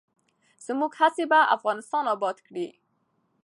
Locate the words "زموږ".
0.65-0.91